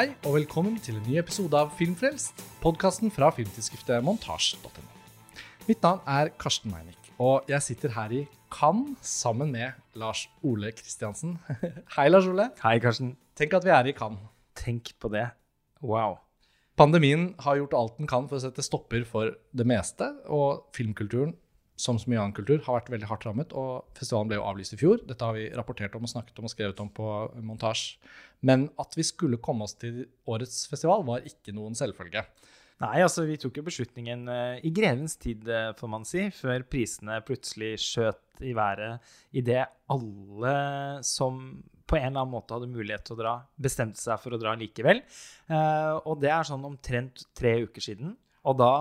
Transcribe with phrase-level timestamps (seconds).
[0.00, 4.84] Hei og velkommen til en ny episode av Filmfrelst, podkasten fra filmtidsskriftet montasj.no.
[5.66, 10.70] Mitt navn er Karsten Meinick, og jeg sitter her i Cannes sammen med Lars Ole
[10.72, 11.34] Kristiansen.
[11.98, 12.48] Hei, Lars Ole.
[12.62, 13.10] Hei, Karsten.
[13.36, 14.24] Tenk at vi er i Cannes.
[14.56, 15.26] Tenk på det.
[15.84, 16.16] Wow.
[16.80, 21.36] Pandemien har gjort alt den kan for å sette stopper for det meste, og filmkulturen
[21.80, 23.54] som så mye annen kultur, har vært veldig hardt rammet.
[23.56, 25.00] Og festivalen ble jo avlyst i fjor.
[25.08, 27.08] Dette har vi rapportert om og snakket om og skrevet om på
[27.46, 27.98] montasje.
[28.46, 32.24] Men at vi skulle komme oss til årets festival, var ikke noen selvfølge.
[32.80, 36.64] Nei, altså vi tok jo beslutningen uh, i grevens tid, uh, får man si, før
[36.64, 40.54] prisene plutselig skjøt i været idet alle
[41.04, 41.42] som
[41.90, 44.54] på en eller annen måte hadde mulighet til å dra, bestemte seg for å dra
[44.56, 45.02] likevel.
[45.50, 48.14] Uh, og det er sånn omtrent tre uker siden.
[48.48, 48.72] Og da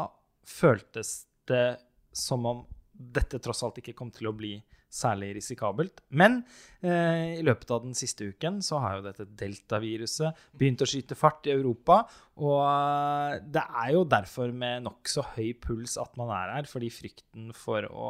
[0.47, 1.81] føltes det
[2.15, 2.63] som om
[2.99, 4.57] dette tross alt ikke kom til å bli
[4.89, 6.01] særlig risikabelt.
[6.17, 6.39] Men
[6.81, 11.17] eh, i løpet av den siste uken så har jo dette deltaviruset begynt å skyte
[11.17, 12.01] fart i Europa.
[12.41, 16.89] Og eh, det er jo derfor med nokså høy puls at man er her, fordi
[16.93, 18.09] frykten for å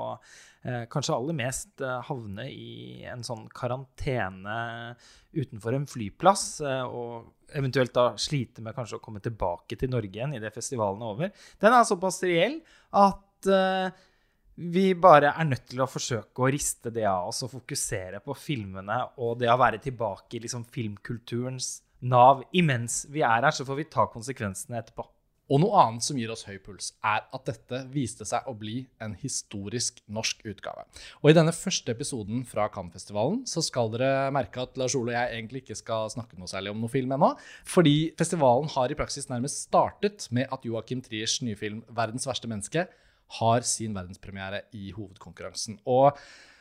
[0.64, 4.60] eh, kanskje aller mest eh, havne i en sånn karantene
[5.36, 10.16] utenfor en flyplass, eh, og eventuelt da slite med kanskje å komme tilbake til Norge
[10.16, 12.62] igjen idet festivalen er over, den er såpass reell
[12.96, 14.06] at eh,
[14.60, 18.36] vi bare er nødt til å forsøke å riste det av oss og fokusere på
[18.36, 22.44] filmene og det å være tilbake i liksom filmkulturens nav.
[22.52, 25.08] Imens vi er her, så får vi ta konsekvensene etterpå.
[25.50, 28.84] Og noe annet som gir oss høy puls, er at dette viste seg å bli
[29.02, 30.84] en historisk norsk utgave.
[31.24, 35.18] Og i denne første episoden fra Cannes-festivalen så skal dere merke at Lars Ole og
[35.18, 37.32] jeg egentlig ikke skal snakke noe særlig om noe film ennå.
[37.66, 42.52] Fordi festivalen har i praksis nærmest startet med at Joakim Triers nye film 'Verdens verste
[42.52, 42.86] menneske'
[43.38, 45.80] har sin verdenspremiere i hovedkonkurransen.
[45.90, 46.18] Og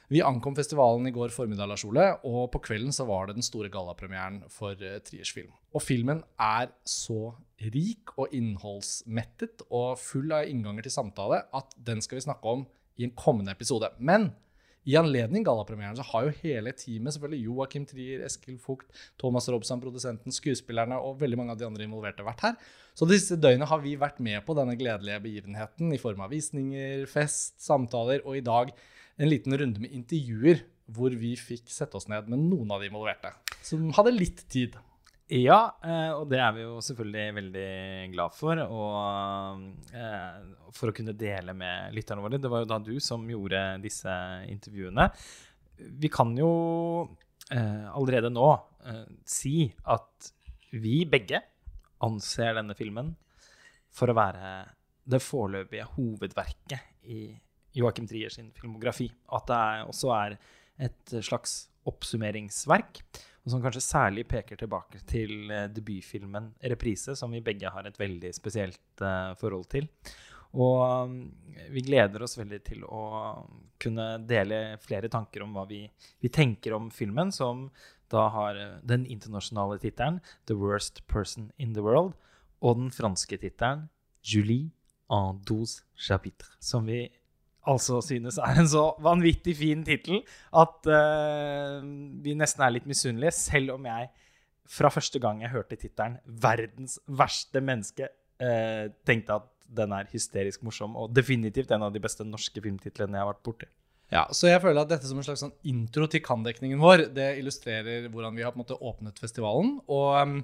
[0.08, 3.44] vi ankom festivalen i går formiddag, Lars Ole, og på kvelden så var det den
[3.44, 5.52] store gallapremieren for uh, Triers film.
[5.76, 12.00] Og filmen er så rik og innholdsmettet og full av innganger til samtale at den
[12.04, 12.64] skal vi snakke om
[12.96, 13.90] i en kommende episode.
[13.98, 14.30] Men
[14.88, 18.88] i anledning gallapremieren så har jo hele teamet, selvfølgelig Joakim Trier, Eskil Fugt,
[19.20, 22.56] Thomas Robson, produsenten, skuespillerne og veldig mange av de andre involverte vært her.
[22.96, 26.32] Så de siste døgnene har vi vært med på denne gledelige begivenheten i form av
[26.32, 28.72] visninger, fest, samtaler og i dag
[29.18, 30.64] en liten runde med intervjuer
[30.96, 34.78] hvor vi fikk sette oss ned med noen av de involverte, som hadde litt tid.
[35.28, 37.72] Ja, eh, og det er vi jo selvfølgelig veldig
[38.14, 38.60] glad for.
[38.64, 40.38] Og eh,
[40.72, 42.40] for å kunne dele med lytterne våre.
[42.40, 44.14] Det var jo da du som gjorde disse
[44.48, 45.10] intervjuene.
[46.00, 46.50] Vi kan jo
[47.52, 48.48] eh, allerede nå
[49.28, 50.30] si at
[50.80, 51.42] vi begge
[52.06, 53.10] anser denne filmen
[53.92, 54.52] for å være
[55.08, 57.26] det foreløpige hovedverket i
[57.76, 59.10] Joakim Trier sin filmografi.
[59.36, 60.38] At det også er
[60.88, 63.02] et slags oppsummeringsverk
[63.44, 67.98] og som kanskje særlig peker tilbake til uh, debutfilmen 'Reprise', som vi begge har et
[67.98, 69.88] veldig spesielt uh, forhold til.
[70.56, 71.30] Og um,
[71.70, 73.02] vi gleder oss veldig til å
[73.80, 75.84] kunne dele flere tanker om hva vi,
[76.20, 77.68] vi tenker om filmen, som
[78.08, 82.16] da har uh, den internasjonale tittelen 'The Worst Person in the World',
[82.60, 83.88] og den franske tittelen
[84.22, 84.70] 'Julie
[85.10, 87.08] en douze chapitres', som vi
[87.68, 90.22] altså synes er en så vanvittig fin tittel
[90.56, 91.84] at uh,
[92.24, 94.08] vi nesten er litt misunnelige, selv om jeg
[94.68, 98.08] fra første gang jeg hørte tittelen 'Verdens verste menneske',
[98.42, 103.18] uh, tenkte at den er hysterisk morsom, og definitivt en av de beste norske filmtitlene
[103.18, 103.68] jeg har vært borti.
[104.08, 107.34] Ja, så jeg føler at dette som en slags sånn intro til Cannes-dekningen vår, det
[107.42, 109.78] illustrerer hvordan vi har på en måte åpnet festivalen.
[109.86, 110.10] og...
[110.16, 110.42] Um,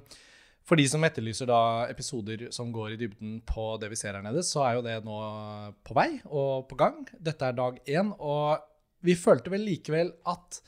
[0.65, 4.25] for de som etterlyser da episoder som går i dybden på det vi ser her
[4.25, 5.17] nede, så er jo det nå
[5.85, 7.03] på vei og på gang.
[7.21, 8.09] Dette er dag én.
[8.17, 8.63] Og
[9.05, 10.59] vi følte vel likevel at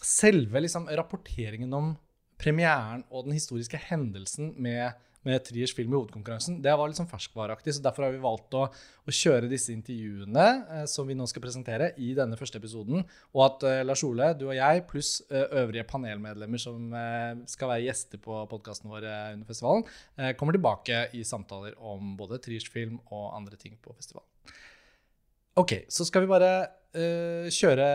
[0.00, 1.92] selve liksom, rapporteringen om
[2.40, 4.96] premieren og den historiske hendelsen med
[5.26, 7.74] med Triers film i hovedkonkurransen, det var litt sånn ferskvareaktig.
[7.74, 11.42] så Derfor har vi valgt å, å kjøre disse intervjuene eh, som vi nå skal
[11.44, 13.02] presentere, i denne første episoden.
[13.34, 17.72] Og at eh, Lars Ole, du og jeg, pluss eh, øvrige panelmedlemmer som eh, skal
[17.74, 19.84] være gjester på podkasten vår eh, under festivalen,
[20.20, 24.30] eh, kommer tilbake i samtaler om både Triers film og andre ting på festivalen.
[25.56, 26.50] Ok, så skal vi bare
[27.52, 27.86] kjøre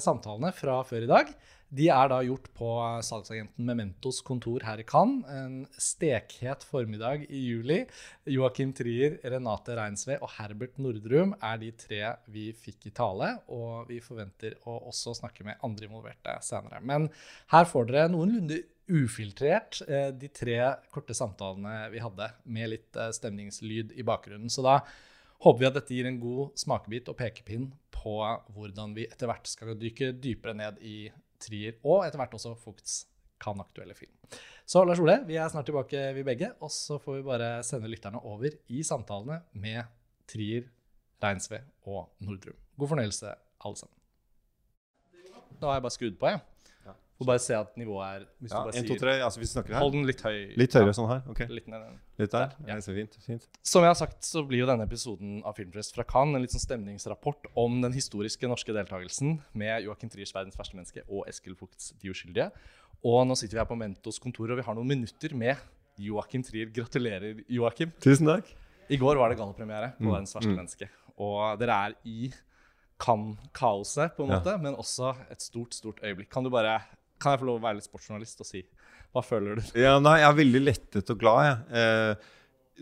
[0.00, 1.32] samtalene fra før i dag.
[1.68, 2.68] De er da gjort på
[3.02, 5.26] salgsagenten Mementos kontor her i Cannes.
[5.26, 7.80] En stekhet formiddag i juli.
[8.30, 13.32] Joakim Trier, Renate Reinsve og Herbert Nordrum er de tre vi fikk i tale.
[13.50, 16.78] Og vi forventer å også snakke med andre involverte senere.
[16.86, 17.10] Men
[17.50, 20.60] her får dere noenlunde ufiltrert eh, de tre
[20.94, 24.52] korte samtalene vi hadde, med litt eh, stemningslyd i bakgrunnen.
[24.52, 24.78] Så da
[25.42, 28.16] håper vi at dette gir en god smakebit og pekepinn på
[28.54, 30.98] hvordan vi etter hvert skal dykke dypere ned i
[31.42, 33.04] Trier og etter hvert også Fugts
[33.42, 34.12] Cannes-aktuelle film.
[34.66, 36.50] Så Lars Ole, vi er snart tilbake, vi begge.
[36.64, 39.84] Og så får vi bare sende lytterne over i samtalene med
[40.30, 40.66] Trier,
[41.22, 42.56] Reinsve og Nordrum.
[42.76, 43.34] God fornøyelse,
[43.64, 43.94] alle sammen.
[45.60, 46.40] Da har jeg bare skrudd på, jeg.
[46.40, 46.55] Ja.
[47.16, 49.12] Får bare se at nivået er hvis Ja, du bare 1, 2, sier 3.
[49.24, 49.80] Altså, vi snakker her.
[49.80, 50.52] Hold den litt høy.
[50.60, 51.22] Litt høyere sånn her.
[51.32, 51.38] Ok.
[51.48, 51.84] Litt ned.
[52.20, 52.50] Litt der.
[52.66, 52.74] Ja.
[52.74, 52.80] Ja.
[52.84, 53.16] Så fint.
[53.24, 53.46] fint.
[53.64, 56.52] Som jeg har sagt, så blir jo denne episoden av Filmfest fra Cannes en litt
[56.52, 61.56] sånn stemningsrapport om den historiske norske deltakelsen med Joakim Triers 'Verdens verste menneske' og Eskil
[61.56, 62.50] Fugts 'De uskyldige'.
[63.02, 65.56] Og nå sitter vi her på Mentos kontor, og vi har noen minutter med
[65.98, 66.66] Joakim Trier.
[66.68, 67.92] Gratulerer, Joakim.
[67.98, 68.44] Tusen takk.
[68.90, 70.58] I går var det gallapremiere på Mm, 'Verdens verste mm.
[70.58, 70.88] menneske'.
[71.18, 72.30] Og dere er i
[72.98, 74.38] Cannes-kaoset, på en Ja.
[74.40, 76.30] måte, men også et stort, stort øyeblikk.
[76.30, 76.82] Kan du bare
[77.18, 78.62] Kan jeg få lov å være litt sportsjournalist og si
[79.14, 79.62] hva føler du?
[79.80, 81.78] Ja, nei, jeg er veldig lettet og glad, jeg.
[81.80, 82.32] Eh,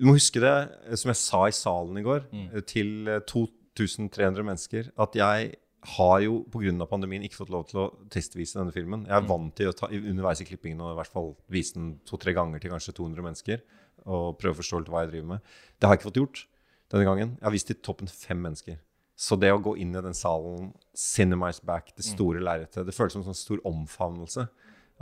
[0.00, 0.54] du må huske det,
[0.88, 2.48] eh, som jeg sa i salen i går, Mm.
[2.56, 5.54] eh, til eh, 2300 mennesker, at jeg
[5.96, 6.86] har jo pga.
[6.88, 9.04] pandemien ikke fått lov til å testvise denne filmen.
[9.06, 9.28] Jeg er Mm.
[9.28, 12.58] vant til å ta underveis i klippingen og i hvert fall vise den to-tre ganger
[12.60, 13.60] til kanskje 200 mennesker.
[14.06, 15.40] Og prøve å forstå litt hva jeg driver med.
[15.78, 16.46] Det har jeg ikke fått gjort
[16.90, 17.30] denne gangen.
[17.36, 18.78] Jeg har vist til toppen fem mennesker.
[19.14, 23.14] Så det å gå inn i den salen, cinemize back, det store lerretet, det føles
[23.14, 24.48] som en sånn stor omfavnelse.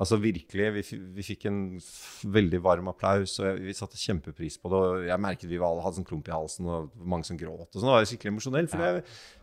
[0.00, 0.82] Altså virkelig, vi,
[1.16, 1.58] vi fikk en
[2.32, 4.78] veldig varm applaus, og jeg, vi satte kjempepris på det.
[4.80, 7.68] Og jeg merket vi var alle hadde sånn klump i halsen, og mange som gråt.
[7.68, 8.72] og sånn, Det var skikkelig emosjonelt.
[8.72, 9.02] For det,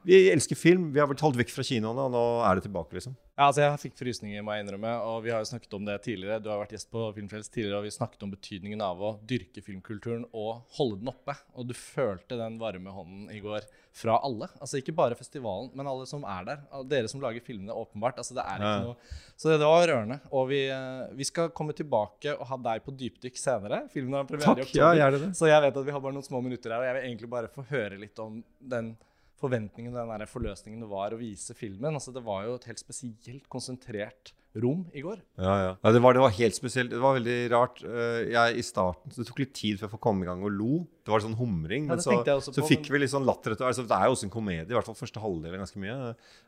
[0.10, 0.88] vi elsker film.
[0.95, 3.13] Vi har blitt holdt vekk fra kinoene, og nå er det tilbake, liksom.
[3.39, 4.89] Ja, altså Jeg fikk frysninger, må jeg innrømme.
[5.07, 6.41] Og vi har jo snakket om det tidligere.
[6.44, 9.63] Du har vært gjest på Filmfrelst tidligere, og vi snakket om betydningen av å dyrke
[9.63, 11.38] filmkulturen og holde den oppe.
[11.56, 13.63] Og du følte den varme hånden i går
[13.95, 14.50] fra alle.
[14.59, 16.65] Altså ikke bare festivalen, men alle som er der.
[16.91, 18.19] Dere som lager filmene, åpenbart.
[18.19, 18.83] Altså det er ikke Ja.
[18.89, 18.95] noe
[19.39, 20.19] Så det var rørende.
[20.35, 23.85] Og vi, eh, vi skal komme tilbake og ha deg på dypdykk senere.
[23.89, 24.75] Filmen har premiere i Takk.
[24.75, 25.00] Ja, oktober.
[25.00, 25.31] gjerne det.
[25.39, 27.30] Så jeg vet at vi har bare noen små minutter her, og jeg vil egentlig
[27.30, 28.97] bare få høre litt om den
[29.39, 31.95] forventningen, den der forløsningen det var å vise filmen.
[31.95, 35.19] Altså, det var jo et helt spesielt konsentrert rom i går.
[35.38, 35.74] Ja, ja.
[35.83, 36.89] Nei, det, var, det var helt spesielt.
[36.91, 37.83] Det var veldig rart.
[37.86, 40.56] Eh, jeg i starten, så Det tok litt tid før jeg komme i gang og
[40.56, 40.80] lo.
[41.06, 41.86] Det var sånn humring.
[41.86, 44.18] Ja, men så, så på, fikk men- vi litt sånn latter altså, Det er jo
[44.18, 45.97] også en komedie, i hvert fall første halvdel er ganske mye.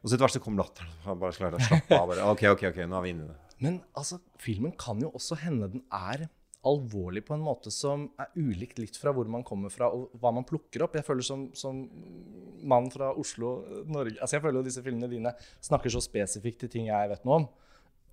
[0.02, 0.92] Og så etter hvert så kom latteren.
[1.22, 2.10] Bare slapp av.
[2.10, 3.40] Bare, ok, ok, ok, nå er vi inne i det.
[3.62, 6.26] Men altså, filmen kan jo også hende den er
[6.68, 10.34] alvorlig på en måte som er ulikt litt fra hvor man kommer fra og hva
[10.36, 10.98] man plukker opp.
[10.98, 11.80] Jeg føler som, som
[12.62, 13.56] mann fra Oslo,
[13.90, 17.26] Norge Altså jeg føler jo disse filmene dine snakker så spesifikt til ting jeg vet
[17.26, 17.48] noe om.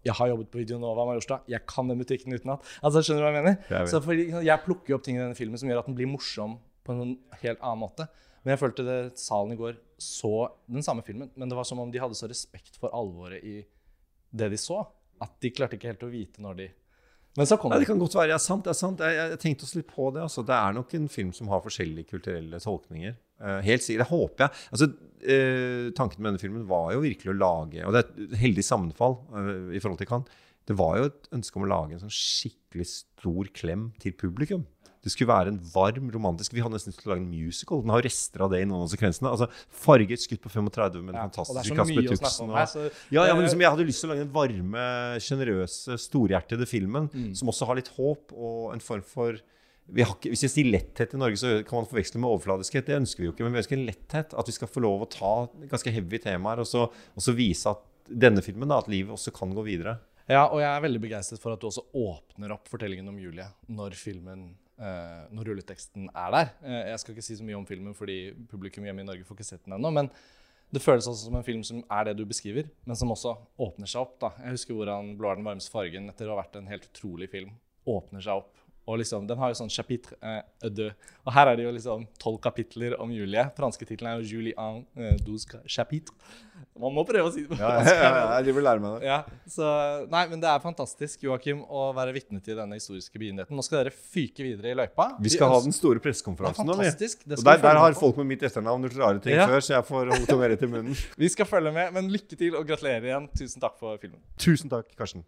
[0.07, 2.65] Jeg har jobbet på Videonova Majorstad, Jeg kan den butikken utenat.
[2.81, 3.59] Altså, skjønner du hva jeg mener?
[3.69, 3.91] Jeg.
[3.91, 6.09] Så fordi, jeg plukker jo opp ting i denne filmen som gjør at den blir
[6.09, 6.57] morsom
[6.87, 8.07] på en helt annen måte.
[8.45, 11.83] Men jeg følte det salen i går så den samme filmen, men det var som
[11.83, 13.59] om de hadde så respekt for alvoret i
[14.31, 14.85] det de så,
[15.19, 16.69] at de klarte ikke helt å vite når de
[17.39, 17.85] Men så kom det.
[17.85, 18.33] det kan godt være.
[18.35, 19.03] Ja, sant, det er sant.
[19.05, 20.25] Jeg, jeg, jeg tenkte også litt på det.
[20.27, 20.43] Altså.
[20.47, 23.15] Det er nok en film som har forskjellige kulturelle tolkninger.
[23.39, 24.03] Uh, helt sikkert.
[24.03, 24.65] Det håper jeg.
[24.75, 24.89] Altså,
[25.23, 28.65] uh, tanken med denne filmen var jo virkelig å lage Og det er et heldig
[28.67, 30.45] sammenfall uh, i forhold til Cannes.
[30.69, 34.67] Det var jo et ønske om å lage en sånn skikkelig stor klem til publikum.
[35.09, 37.81] Det skulle være en varm, romantisk Vi hadde nesten lyst til å lage en musical.
[37.83, 39.33] Den har rester av det i noen av sekvensene.
[39.33, 42.53] Altså, farget skutt på 35 med den Ja, fantastiske Kasper Tuxen.
[42.55, 44.85] her, så ja, ja, men Eh, liksom, Jeg hadde lyst til å lage den varme,
[45.25, 47.35] sjenerøse, storhjertede filmen Mm.
[47.35, 49.41] som også har litt håp og en form for
[49.91, 52.85] vi har ikke, Hvis jeg sier letthet i Norge, så kan man forveksle med overfladiskhet.
[52.85, 53.45] Det ønsker vi jo ikke.
[53.49, 54.35] Men vi ønsker en letthet.
[54.39, 57.65] At vi skal få lov å ta ganske heavy temaer og så, og så vise
[57.73, 59.99] at denne filmen, da, at livet også kan gå videre.
[60.29, 63.47] Ja, og jeg er veldig begeistret for at du også åpner opp fortellingen om Julie
[63.73, 64.51] når filmen
[65.35, 66.51] når rulleteksten er der.
[66.63, 68.19] Eh, jeg skal ikke si så mye om filmen, fordi
[68.51, 69.91] publikum hjemme i Norge får ikke sett den ennå.
[69.95, 70.11] Men
[70.75, 73.89] det føles også som en film som er det du beskriver, men som også åpner
[73.89, 74.19] seg opp.
[74.21, 74.33] da.
[74.45, 77.31] Jeg husker hvordan 'Blå er den varmeste fargen' etter å ha vært en helt utrolig
[77.31, 77.55] film,
[77.87, 78.55] åpner seg opp.
[78.89, 80.93] Og liksom, Den har jo sånn chapitre eh, deux.
[81.29, 83.45] Og her er det jo liksom tolv kapitler om Julie.
[83.57, 86.15] Franske tittelen er jo 'Julien en eh, douze chapitre'.
[86.79, 87.91] Man må prøve å si det på fransk.
[88.47, 89.07] jeg vil lære meg det.
[89.11, 89.19] Ja,
[89.51, 89.69] så,
[90.11, 93.55] nei, men Det er fantastisk Joachim, å være vitne til denne historiske begivenheten.
[93.55, 95.11] Nå skal dere fyke videre i løypa.
[95.23, 96.79] Vi skal ha den store er pressekonferansen nå.
[96.79, 99.47] Og der, der har folk med mitt etternavn gjort rare ting Ja.
[99.51, 100.99] før, så jeg får holde mer til munnen.
[101.23, 103.29] Vi skal følge med, men lykke til og gratulerer igjen.
[103.37, 104.23] Tusen takk for filmen.
[104.39, 105.27] Tusen takk, Karsten.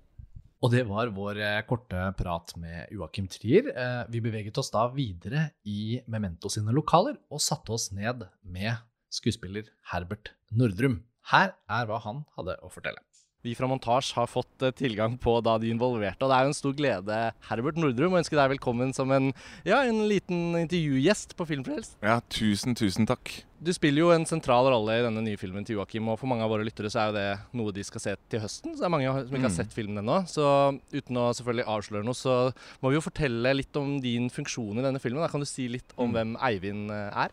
[0.61, 3.71] Og det var vår eh, korte prat med Joakim Trier.
[3.73, 8.75] Eh, Vi beveget oss da videre i Memento sine lokaler og satte oss ned med
[9.11, 10.99] skuespiller Herbert Nordrum.
[11.33, 13.01] Her er hva han hadde å fortelle.
[13.43, 16.51] Vi fra Montasj har fått eh, tilgang på da de involverte, og det er jo
[16.51, 19.31] en stor glede, Herbert Nordrum, å ønske deg velkommen som en,
[19.65, 21.95] ja, en liten intervjugjest på Filmfrelst.
[22.05, 23.33] Ja, tusen, tusen takk.
[23.65, 26.45] Du spiller jo en sentral rolle i denne nye filmen til Joakim, og for mange
[26.45, 27.27] av våre lyttere så er jo det
[27.63, 28.77] noe de skal se til høsten.
[28.77, 29.57] Så det er mange som ikke har Mm.
[29.57, 30.21] sett filmen ennå.
[30.29, 30.45] Så
[30.93, 32.53] uten å selvfølgelig avsløre noe, så
[32.85, 35.21] må vi jo fortelle litt om din funksjon i denne filmen.
[35.25, 36.15] Da kan du si litt om Mm.
[36.17, 37.31] hvem Eivind eh, er?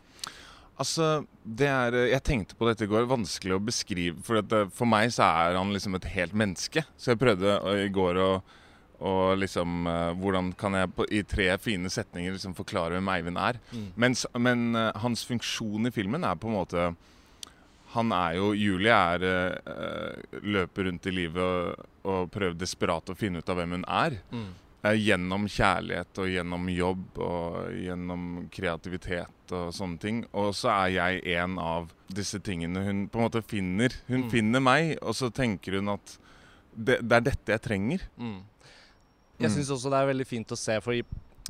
[0.78, 1.08] Altså,
[1.42, 3.08] det er eh, Jeg tenkte på dette i går.
[3.10, 4.22] Vanskelig å beskrive.
[4.26, 6.84] For, at, eh, for meg så er han liksom et helt menneske.
[6.96, 8.30] Så jeg prøvde eh, i går å,
[8.98, 9.86] Og liksom
[10.18, 13.60] Hvordan kan jeg på, i tre fine setninger liksom forklare hvem Eivind er?
[13.70, 13.84] Mm.
[13.94, 16.88] Mens, men hans funksjon i filmen er på en måte
[17.94, 23.18] Han er jo Julie er eh, løper rundt i livet og, og prøver desperat å
[23.18, 24.18] finne ut av hvem hun er.
[24.34, 24.50] Mm.
[24.86, 30.20] Eh, gjennom kjærlighet og gjennom jobb og gjennom kreativitet og sånne ting.
[30.38, 33.90] Og så er jeg en av disse tingene hun på en måte finner.
[34.06, 34.30] Hun Mm.
[34.30, 36.18] finner meg, og så tenker hun at
[36.76, 38.00] det, det er dette jeg trenger.
[38.16, 38.42] Mm.
[39.40, 39.56] Jeg Mm.
[39.56, 40.94] syns også det er veldig fint å se, for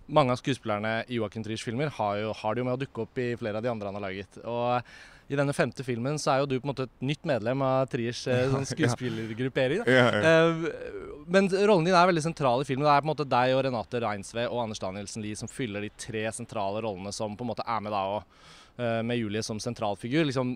[0.08, 3.02] mange av skuespillerne i Joachim Triers filmer har, jo, har det jo med å dukke
[3.02, 4.38] opp i flere av de andre han har laget.
[4.42, 4.82] Og
[5.28, 7.88] i denne femte filmen så er jo du på en måte et nytt medlem av
[7.92, 9.82] Triers eh, sånn skuespillergruppering.
[9.84, 10.30] Ja, Ja, ja.
[10.32, 10.94] Eh,
[11.28, 12.86] men rollen din er veldig sentral i filmen.
[12.86, 15.84] Det er på en måte deg og Renate Reinsve og Anders Danielsen Lie som fyller
[15.84, 18.46] de tre sentrale rollene som på en måte er med da, og,
[18.80, 20.24] eh, med Julie som sentralfigur.
[20.30, 20.54] Liksom,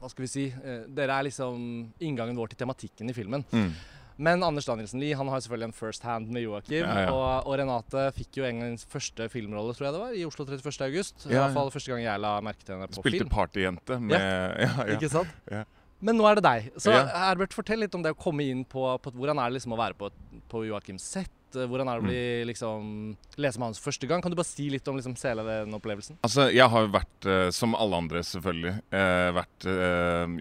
[0.00, 0.46] hva skal vi si?
[0.96, 1.60] Dere er liksom
[2.00, 3.44] inngangen vår til tematikken i filmen.
[3.52, 3.70] Mm.
[4.16, 6.80] Men Anders Danielsen Lie han har selvfølgelig en first hand med Joakim.
[6.80, 7.10] Ja, ja.
[7.12, 10.46] Og, og Renate fikk jo en gang første filmrolle, tror jeg det var, i Oslo
[10.48, 10.72] 31.
[10.88, 11.26] august.
[11.28, 13.32] I hvert fall første gang jeg la merke til henne på Spilte film.
[13.34, 14.70] partyjente med ja.
[14.70, 15.34] Ja, Ikke sant?
[15.52, 15.64] Ja.
[16.00, 16.70] Men nå er det deg.
[16.80, 16.92] Så.
[16.92, 19.80] Herbert, fortell litt om det å komme inn på, på hvordan er det liksom å
[19.80, 20.10] være på,
[20.52, 21.32] på Joakims sett.
[21.64, 22.94] Hvordan er det å bli liksom
[23.40, 24.22] lese hans første gang?
[24.22, 26.20] Kan du bare si litt om liksom hele den opplevelsen?
[26.26, 29.68] Altså, jeg har jo vært, eh, som alle andre selvfølgelig, eh, vært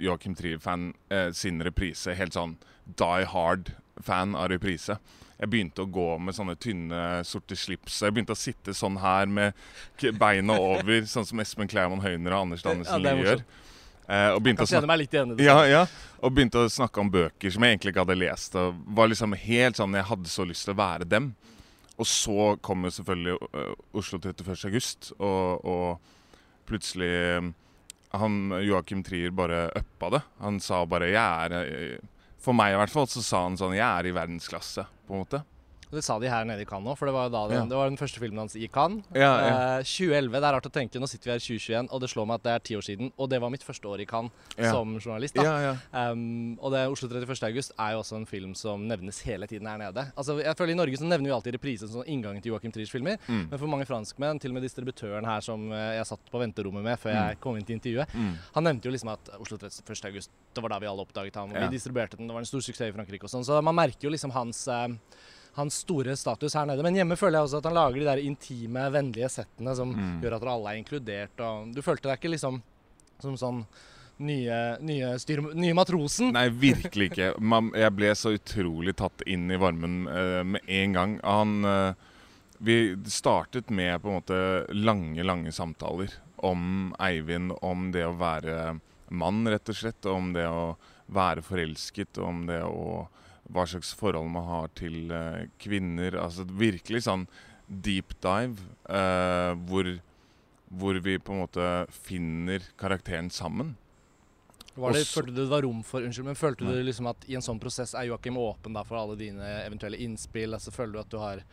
[0.03, 2.15] Joakim Trier-fan eh, sin reprise.
[2.17, 4.99] Helt sånn die hard-fan av reprise.
[5.35, 7.99] Jeg begynte å gå med sånne tynne, sorte slips.
[8.05, 9.55] Jeg begynte å sitte sånn her med
[10.19, 13.43] beina over, sånn som Espen Kleiman Høyner og Anders Danielsen ja, gjør.
[14.05, 14.85] Eh, og begynte snakke
[15.41, 15.81] ja, ja.
[16.21, 18.57] Og begynte å snakke om bøker som jeg egentlig ikke hadde lest.
[18.59, 21.33] Og var liksom helt sånn, Jeg hadde så lyst til å være dem.
[21.95, 24.65] Og så kom jo selvfølgelig øh, Oslo 31.
[24.67, 27.53] august, og, og plutselig øh,
[28.19, 28.35] han,
[28.65, 30.21] Joachim Trier bare uppa det.
[30.43, 31.99] Han sa bare 'jeg er
[32.39, 35.23] For meg i hvert fall så sa han sånn 'jeg er i verdensklasse', på en
[35.23, 35.43] måte.
[35.95, 37.63] Og Det sa de her nede i Cannes òg, for det var, den, Ja.
[37.71, 39.05] det var den første filmen hans i Cannes.
[39.15, 39.53] Ja, ja.
[39.79, 42.09] Eh, 2011, det er rart å tenke, nå sitter vi her i 2021, og det
[42.11, 43.11] slår meg at det er ti år siden.
[43.17, 45.35] Og det var mitt første år i Cannes som journalist.
[45.35, 45.43] da.
[45.43, 46.11] Ja, ja.
[46.11, 47.43] Um, og det Oslo 31.
[47.47, 50.11] august er jo også en film som nevnes hele tiden her nede.
[50.17, 52.91] Altså, jeg føler I Norge så nevner vi alltid reprisen som inngangen til Joachim Triers
[52.91, 53.17] filmer.
[53.29, 53.47] Mm.
[53.49, 56.83] Men for mange franskmenn, til og med distributøren her som eh, jeg satt på venterommet
[56.83, 58.35] med før jeg kom inn til intervjuet, Mm.
[58.55, 60.05] han nevnte jo liksom at Oslo 31.
[60.11, 61.49] august, det var da vi alle oppdaget ham.
[61.53, 63.45] Vi distribuerte den, det var en stor suksess i Frankrike og sånn.
[63.45, 64.87] Så man merker jo liksom hans eh,
[65.55, 66.83] hans store status her nede.
[66.83, 70.21] Men hjemme føler jeg også at han lager de der intime, vennlige settene som Mm.
[70.23, 71.39] gjør at alle er inkludert.
[71.39, 72.61] Og du følte deg ikke liksom
[73.23, 73.61] som sånn
[74.19, 76.33] nye, nye, styr, nye matrosen?
[76.35, 77.29] Nei, virkelig ikke.
[77.53, 81.15] Man, jeg ble så utrolig tatt inn i varmen uh, med en gang.
[81.23, 81.93] Han uh,
[82.59, 84.37] Vi startet med på en måte
[84.71, 88.79] lange, lange samtaler om Eivind, om det å være
[89.11, 90.05] mann, rett og slett.
[90.07, 90.75] Om det å
[91.11, 93.07] være forelsket, om det å
[93.53, 96.17] Hva slags forhold man har til uh, kvinner.
[96.17, 97.27] Altså virkelig sånn
[97.67, 99.89] deep dive, uh, hvor,
[100.69, 101.69] hvor vi på en måte
[102.05, 103.75] finner karakteren sammen.
[104.75, 107.37] Var det, følte du det var rom for Unnskyld, men følte du liksom at i
[107.37, 110.51] en sånn prosess er Joakim åpen for alle dine eventuelle innspill?
[110.57, 111.43] Altså Føler du at du har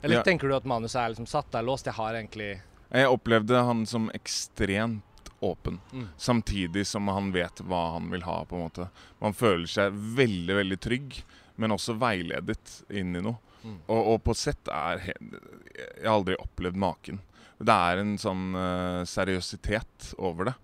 [0.00, 0.22] Eller Ja.
[0.22, 1.84] tenker du at manuset er liksom satt, der er låst?
[1.84, 5.02] Jeg har egentlig Jeg opplevde han som ekstremt
[5.40, 6.08] åpen, Mm.
[6.16, 8.44] samtidig som han vet hva han vil ha.
[8.44, 8.88] på en måte.
[9.20, 11.22] Man føler seg veldig veldig trygg,
[11.56, 13.38] men også veiledet inn i noe.
[13.64, 13.78] Mm.
[13.86, 17.20] Og, og på sett er Jeg har aldri opplevd maken.
[17.58, 20.54] Det er en sånn uh, seriøsitet over det.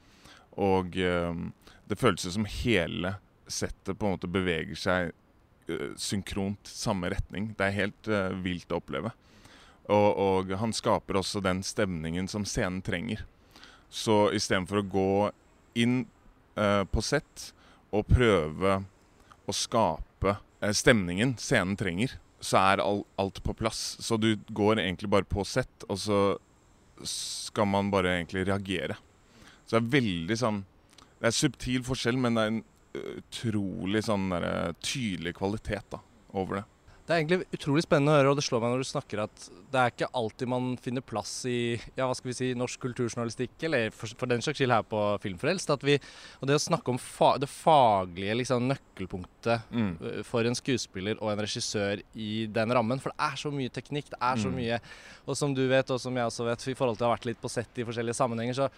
[0.63, 1.35] Og uh,
[1.91, 3.17] det føles som hele
[3.47, 5.11] settet på en måte beveger seg
[5.71, 7.53] uh, synkront samme retning.
[7.59, 8.11] Det er helt
[8.43, 9.11] vilt å oppleve.
[9.91, 13.27] Og, og han skaper også den stemningen som scenen trenger.
[13.95, 15.11] Så istedenfor å gå
[15.79, 16.03] inn
[16.59, 17.51] eh, på sett
[17.95, 18.81] og prøve
[19.47, 23.95] å skape eh, stemningen scenen trenger, så er all, alt på plass.
[24.03, 26.21] Så du går egentlig bare på sett, og så
[27.09, 28.99] skal man bare egentlig reagere.
[29.65, 30.59] Så det er veldig sånn
[31.19, 32.61] Det er subtil forskjell, men det er en
[32.99, 36.03] eh, utrolig sånn der, tydelig kvalitet da,
[36.35, 36.67] over det.
[37.05, 39.43] Det er egentlig utrolig spennende å høre, og det slår meg når du snakker at
[39.75, 43.59] det er ikke alltid man finner plass i ja, hva skal vi si, norsk kulturjournalistikk,
[43.69, 45.69] eller for, for den saks skyld her på Filmfrelst.
[45.75, 45.99] At vi,
[46.41, 50.23] og det å snakke om fa det faglige liksom, nøkkelpunktet Mm.
[50.25, 53.01] for en skuespiller og en regissør i den rammen.
[53.05, 54.57] For det er så mye teknikk, det er så Mm.
[54.57, 54.81] mye
[55.29, 57.27] Og som du vet, og som jeg også vet, i forhold til å ha vært
[57.29, 58.71] litt på sett i forskjellige sammenhenger, så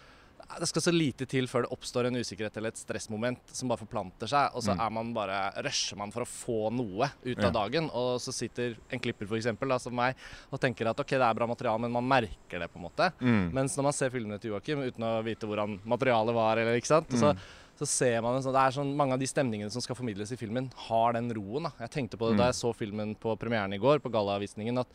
[0.58, 3.80] det skal så lite til før det oppstår en usikkerhet eller et stressmoment som bare
[3.82, 4.80] forplanter seg, og så Mm.
[4.86, 7.46] er man bare, rusher man for å få noe ut Ja.
[7.48, 7.90] av dagen.
[7.92, 10.14] Og så sitter en klipper for eksempel, da, som meg
[10.52, 13.12] og tenker at ok, det er bra materiale, men man merker det på en måte.
[13.20, 13.52] Mm.
[13.52, 16.86] Mens når man ser filmene til Joakim uten å vite hvordan materialet var, eller ikke
[16.86, 17.38] sant, så, Mm.
[17.78, 20.36] så ser man sånn, det er sånn mange av de stemningene som skal formidles i
[20.36, 21.64] filmen, har den roen.
[21.64, 21.72] da.
[21.80, 24.86] Jeg tenkte på det da jeg så filmen på premieren i går, på gallavisningen, at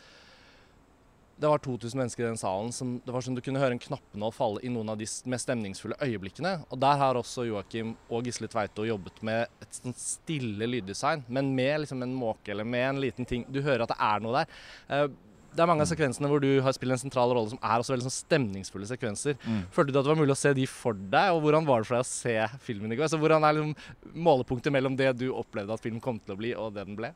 [1.41, 2.69] det var 2000 mennesker i den salen.
[2.75, 5.47] Som, det var sånn du kunne høre en knappenål falle i noen av de mest
[5.47, 6.51] stemningsfulle øyeblikkene.
[6.69, 11.49] Og der har også Joakim og Gisle Tveito jobbet med et sånn stille lyddesign, men
[11.57, 13.47] med liksom en måke eller med en liten ting.
[13.49, 14.55] Du hører at det er noe der.
[14.93, 15.07] Eh,
[15.51, 17.91] Det er mange av sekvensene hvor du har spiller en sentral rolle som er også
[17.91, 19.35] veldig sånn stemningsfulle sekvenser.
[19.75, 21.89] Følte du at det var mulig å se de for deg, og hvordan var det
[21.89, 23.09] for deg å se filmen i går?
[23.09, 23.75] Altså, hvordan er liksom
[24.15, 27.11] målepunktet mellom det du opplevde at filmen kom til å bli, og det den ble?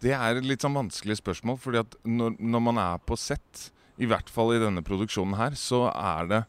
[0.00, 3.68] Det er et litt sånn vanskelig spørsmål, fordi at når, når man er på sett,
[4.00, 6.40] i hvert fall i denne produksjonen her, så er det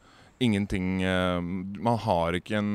[0.41, 2.71] ingenting eh, Man har ikke en,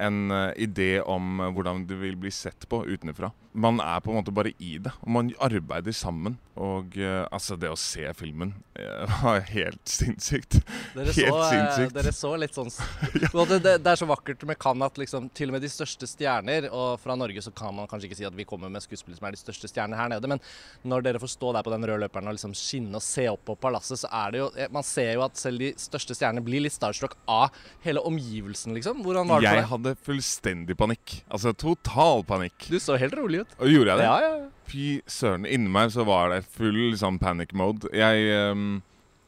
[0.00, 3.32] en eh, idé om eh, hvordan det vil bli sett på utenfra.
[3.54, 6.38] Man er på en måte bare i det, og man arbeider sammen.
[6.54, 10.60] Og uh, altså, det å se filmen eh, var helt sinnssykt.
[10.94, 11.94] Dere Helt så, eh, sinnssykt.
[11.96, 13.30] Dere så litt sånn ja.
[13.50, 16.68] det, det er så vakkert med Cannes at liksom, til og med de største stjerner
[16.70, 19.26] Og fra Norge så kan man kanskje ikke si at vi kommer med skuespillere som
[19.26, 20.42] er de største stjernene her nede, men
[20.86, 23.42] når dere får stå der på den røde løperen og liksom skinne og se opp
[23.50, 26.62] på palasset, så er det jo Man ser jo at selv de største stjernene blir
[26.62, 29.02] litt starstruck av hele omgivelsen, liksom.
[29.02, 29.70] Hvordan var det Jeg for deg?
[29.74, 31.18] hadde fullstendig panikk.
[31.28, 32.68] Altså total panikk.
[32.70, 33.43] Du så helt rolig ut.
[33.58, 34.08] Og gjorde jeg det?
[34.08, 34.34] Ja, ja.
[34.42, 34.50] ja.
[34.68, 35.44] Fy søren.
[35.48, 37.90] Inni meg så var det full sånn panic mode.
[37.94, 38.78] Jeg, um,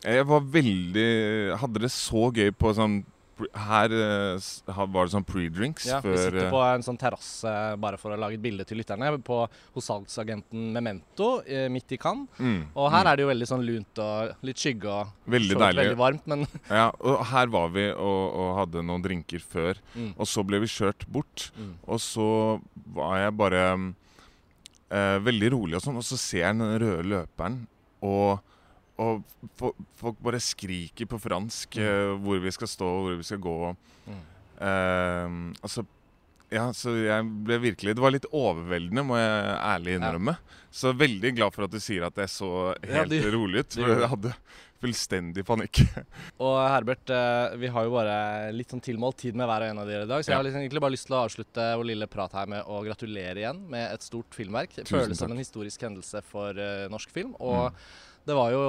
[0.06, 1.10] jeg var veldig
[1.60, 3.00] Hadde det så gøy på sånn
[3.66, 7.98] Her uh, var det sånn pre-drinks Ja, vi sitter eh, på en sånn terrasse, bare
[8.00, 9.42] for å lage et bilde til lytterne, på,
[9.74, 12.30] hos salgsagenten Memento eh, midt i Cannes.
[12.40, 13.10] mm, Og her mm.
[13.10, 15.82] er det jo veldig sånn lunt og litt skygge og Veldig deilig.
[15.82, 16.46] Veldig varmt, men
[16.80, 19.84] Ja, og her var vi og, og hadde noen drinker før.
[19.92, 20.14] Mm.
[20.16, 21.50] Og så ble vi kjørt bort.
[21.60, 21.76] Mm.
[21.84, 22.30] Og så
[22.96, 23.68] var jeg bare
[24.90, 27.58] eh, veldig rolig og sånn, og så ser jeg den røde løperen,
[28.06, 28.44] og,
[29.02, 29.26] og
[29.98, 33.58] folk bare skriker på fransk eh, hvor vi skal stå, hvor vi skal gå.
[34.06, 34.24] Mm.
[34.66, 35.86] Eh, altså
[36.52, 40.36] ja, så jeg ble virkelig Det var litt overveldende, må jeg ærlig innrømme.
[40.70, 42.50] Så veldig glad for at du sier at jeg så
[42.84, 43.74] Ja, helt rolig ut.
[43.80, 44.32] For jeg hadde
[44.76, 45.80] fullstendig panikk.
[46.44, 48.16] Og Herbert, eh, vi har jo bare
[48.52, 50.44] litt sånn tilmålt tid med hver og en av dere i dag, så jeg har
[50.44, 53.62] liksom egentlig bare lyst til å avslutte vår lille prat her med å gratulere igjen
[53.72, 54.76] med et stort filmverk.
[54.76, 57.72] Det føles som en historisk hendelse for eh, norsk film, og
[58.28, 58.66] det var jo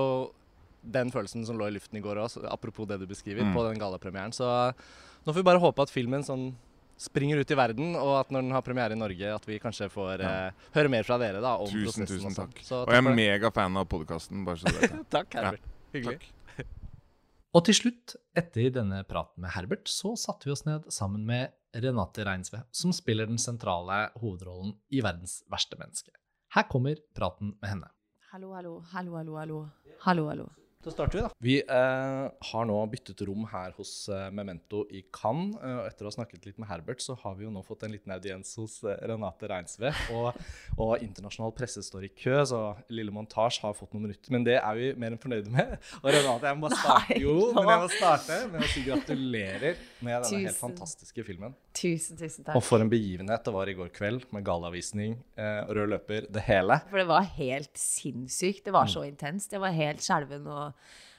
[0.87, 3.51] den følelsen som lå i luften i går òg, apropos det du beskriver, Mm.
[3.53, 4.31] på den gallapremieren.
[4.31, 6.53] Så nå får vi bare håpe at filmen sånn
[6.97, 9.87] springer ut i verden, og at når den har premiere i Norge, at vi kanskje
[9.93, 10.31] får Ja.
[10.47, 12.87] eh, høre mer fra dere da, om Tusen, prosessen tusen og Så, takk.
[12.87, 15.05] Og jeg er megafan av podkasten, bare så du vet det.
[15.17, 15.61] Takk, Herbert.
[15.61, 16.19] Ja, Hyggelig.
[16.19, 16.33] Takk.
[17.57, 21.53] Og til slutt, etter denne praten med Herbert, så satte vi oss ned sammen med
[21.73, 26.11] Renate Reinsve, som spiller den sentrale hovedrollen i Verdens verste menneske.
[26.53, 27.89] Her kommer praten med henne.
[28.33, 29.59] Hallo, hallo, hallo, hallo, hallo.
[30.03, 30.49] Hallo, hallo.
[30.87, 31.29] Da starter vi, da.
[31.37, 35.57] Vi eh, har nå byttet rom her hos eh, Memento i Cannes.
[35.59, 37.83] eh, og etter å ha snakket litt med Herbert, så har vi jo nå fått
[37.83, 39.91] en liten audiens hos eh, Renate Reinsve.
[40.15, 40.39] Og,
[40.85, 44.31] og internasjonal presse står i kø, så Lille Montasje har fått noen minutter.
[44.31, 45.75] Men det er vi mer enn fornøyde med.
[46.05, 49.83] Og Renate, jeg må bare starte, jo, men jeg må starte med å si gratulerer
[49.99, 51.57] med denne helt fantastiske filmen.
[51.77, 52.55] Tusen, tusen takk.
[52.57, 56.47] Og for en begivenhet det var i går kveld, med gallavisning, eh, rød løper, det
[56.47, 56.79] hele.
[56.87, 58.63] For det var helt sinnssykt.
[58.65, 59.51] Det var så intenst.
[59.51, 60.76] Jeg var helt skjelven og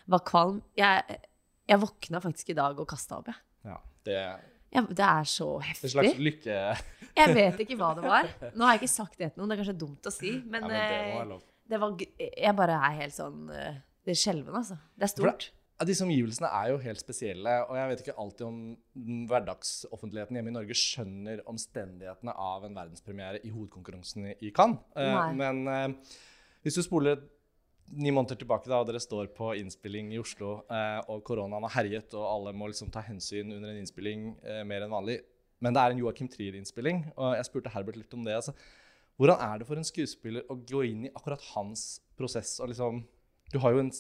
[0.09, 0.63] var kvalm.
[0.79, 1.19] Jeg,
[1.69, 3.45] jeg våkna faktisk i dag og kasta opp, jeg.
[3.69, 4.21] Ja, det
[4.69, 6.57] Ja, det er så en slags lykke...
[7.19, 8.27] Jeg vet ikke hva det var.
[8.55, 10.67] Nå har jeg ikke sagt det til noen, det er kanskje dumt å si, men,
[10.69, 14.55] Ja, men det eh, det var Jeg bare er helt sånn eh, Det er skjelven,
[14.61, 14.77] altså.
[14.95, 15.49] Det er det- stort.
[15.79, 18.61] Ja, disse omgivelsene er jo helt spesielle, og jeg vet ikke alltid om
[19.31, 24.83] hverdagsoffentligheten hjemme i Norge skjønner omstendighetene av en verdenspremiere i hovedkonkurransen i Cannes.
[24.99, 25.37] Eh, Nei.
[25.39, 25.97] men
[26.67, 27.23] hvis du spoler
[27.93, 31.77] ni måneder tilbake, da, og dere står på innspilling i Oslo, eh, og koronaen har
[31.79, 35.21] herjet, og alle må liksom ta hensyn under en innspilling eh, mer enn vanlig,
[35.65, 38.37] men det er en Joachim Trier-innspilling, og jeg spurte Herbert litt om det.
[38.39, 38.55] altså,
[39.19, 42.61] hvordan er det for en skuespiller å gå inn i akkurat hans prosess?
[42.63, 43.03] og liksom
[43.49, 43.91] du har jo en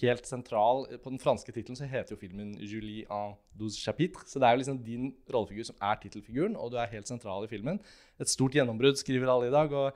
[0.00, 4.26] helt sentral På den franske tittelen så heter jo filmen 'Julie en douze chapitres'.
[4.26, 7.44] Så det er jo liksom din rollefigur som er tittelfiguren, og du er helt sentral
[7.44, 7.78] i filmen.
[8.18, 9.72] Et stort gjennombrudd, skriver alle i dag.
[9.72, 9.92] Og,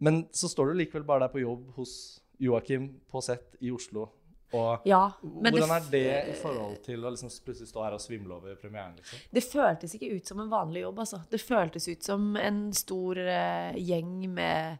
[0.00, 4.08] men så står du likevel bare der på jobb hos Joakim på sett i Oslo.
[4.56, 8.32] Og Ja, hvordan er det i forhold til å liksom plutselig stå her og svimle
[8.38, 8.94] over premieren?
[8.96, 9.18] liksom?
[9.36, 11.18] Det føltes ikke ut som en vanlig jobb, altså.
[11.28, 14.78] Det føltes ut som en stor uh, gjeng med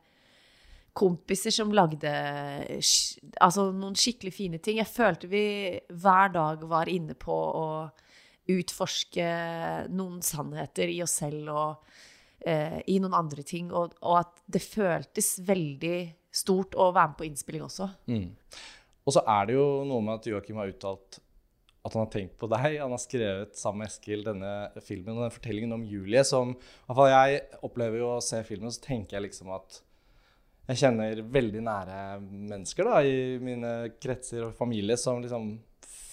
[0.98, 2.10] kompiser som lagde
[2.80, 4.80] sk- altså, noen skikkelig fine ting.
[4.80, 5.44] Jeg følte vi
[5.92, 7.66] hver dag var inne på å
[8.48, 9.28] utforske
[9.92, 11.84] noen sannheter i oss selv og
[12.48, 15.98] uh, i noen andre ting, og, og at det føltes veldig
[16.38, 17.88] stort å være med på innspilling også.
[19.08, 21.20] Og så er det jo noe med at Joakim har uttalt
[21.86, 22.78] at han har tenkt på deg.
[22.82, 24.52] Han har skrevet sammen med Eskil denne
[24.84, 28.42] filmen og den fortellingen om Julie som i hvert fall Jeg opplever jo å se
[28.44, 29.82] filmen, så tenker jeg liksom at
[30.68, 33.70] jeg kjenner veldig nære mennesker da, i mine
[34.02, 35.54] kretser og familie som liksom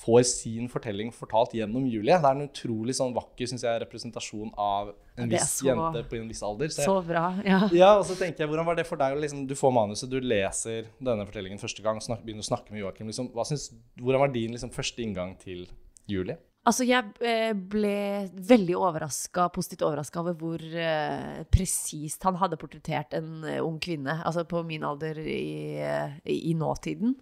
[0.06, 2.14] får sin fortelling fortalt gjennom Julie.
[2.22, 6.20] Det er en utrolig sånn vakker synes jeg, representasjon av en viss så- jente på
[6.20, 6.68] en viss alder.
[6.68, 7.42] Så Så bra.
[7.46, 7.70] Ja.
[7.72, 9.18] ja, og så tenker jeg, Hvordan var det for deg?
[9.18, 12.82] Liksom, du får manuset, du leser denne fortellingen første gang, snak, begynner å snakke med
[12.82, 13.08] Joakim.
[13.08, 15.68] Liksom, hvordan var din liksom, første inngang til
[16.08, 16.38] Julie?
[16.66, 23.14] Altså, jeg eh, ble veldig overraska, positivt overraska over hvor eh, presist han hadde portrettert
[23.14, 27.14] en eh, ung kvinne, altså på min alder i, eh, i, nåtiden.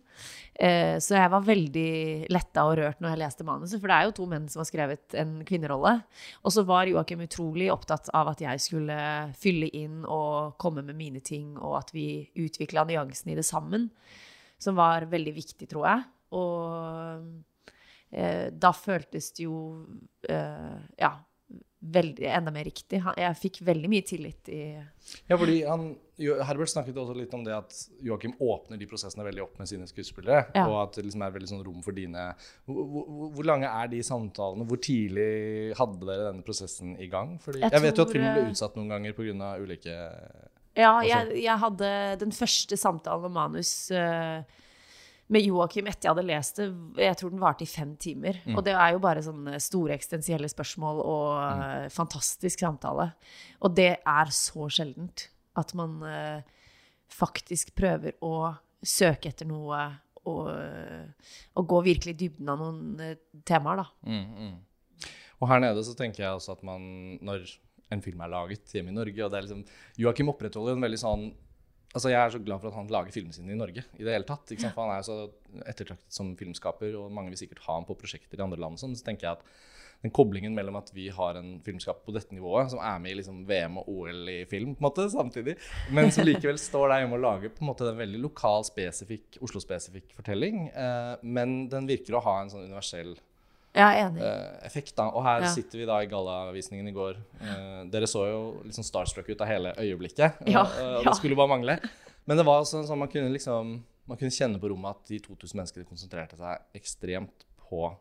[0.56, 1.92] Eh, så jeg var veldig
[2.32, 4.72] letta og rørt når jeg leste manuset, for det er jo to menn som har
[4.72, 5.98] skrevet en kvinnerolle.
[6.48, 8.98] Og så var Joakim utrolig opptatt av at jeg skulle
[9.36, 13.92] fylle inn og komme med mine ting, og at vi utvikla nyansene i det sammen,
[14.56, 16.12] som var veldig viktig, tror jeg.
[16.32, 17.34] Og
[18.14, 19.58] eh, da føltes det jo
[20.30, 21.16] eh, ja,
[21.84, 23.02] veldig, enda mer riktig.
[23.04, 24.62] Han, jeg fikk veldig mye tillit i
[25.28, 25.90] Ja, fordi han,
[26.48, 29.88] Herbert snakket også litt om det at Joakim åpner de prosessene veldig opp med sine
[29.90, 30.46] skuespillere.
[30.56, 30.66] Ja.
[30.70, 32.30] Og at det liksom er veldig sånn rom for dine
[32.70, 34.68] hvor, hvor, hvor lange er de samtalene?
[34.70, 37.36] Hvor tidlig hadde dere denne prosessen i gang?
[37.44, 39.54] Fordi, Jeg jeg, vet jo at tror, filmen ble eh, utsatt noen ganger pga.
[39.60, 39.94] ulike
[40.74, 41.90] Ja, Altså- jeg, jeg hadde
[42.24, 44.42] den første samtalen om manus eh,
[45.34, 46.68] med Joakim etter jeg hadde lest det.
[47.02, 48.38] Jeg tror den varte i fem timer.
[48.46, 48.58] Mm.
[48.58, 51.62] Og det er jo bare sånne store eksistensielle spørsmål og Mm.
[51.66, 53.10] eh, fantastisk samtale.
[53.62, 56.42] Og det er så sjeldent at man uh,
[57.14, 59.84] faktisk prøver å søke etter noe
[60.26, 60.48] og,
[61.54, 63.86] og gå virkelig i dybden av noen uh, temaer, da.
[64.08, 65.10] Mm, mm.
[65.44, 67.46] Og her nede så tenker jeg også at man, når
[67.94, 69.64] en film er laget hjemme i Norge og det er liksom,
[70.02, 71.26] Joakim opprettholder en veldig sånn
[71.94, 73.84] Altså Jeg er så glad for at han lager filmene sine i Norge.
[74.00, 74.50] i det hele tatt?
[74.64, 77.98] For Han er jo så ettertraktet som filmskaper, og mange vil sikkert ha ham på
[78.00, 78.82] prosjekter i andre land.
[78.82, 79.46] Sånn, så tenker jeg at
[80.04, 83.18] den koblingen mellom at vi har en filmskaper på dette nivået, som er med i
[83.22, 85.56] liksom VM og OL i film på en måte, samtidig,
[85.96, 89.40] men som likevel står der hjemme og lager på en måte en veldig lokal, spesifikk,
[89.46, 93.16] Oslo-spesifikk fortelling, eh, men den virker å ha en sånn universell
[93.76, 94.22] Er enig.
[94.22, 94.96] eh, effekt.
[94.96, 95.08] da.
[95.10, 95.48] Og her Ja.
[95.54, 97.16] sitter vi da i gallavisningen i går.
[97.42, 100.46] Eh, dere så jo litt sånn starstruck ut av hele øyeblikket.
[100.48, 101.10] Ja, og ja.
[101.10, 101.80] det skulle bare mangle.
[102.28, 105.18] Men det var også sånn man kunne liksom man kunne kjenne på rommet at de
[105.20, 107.96] 2000 menneskene konsentrerte seg ekstremt på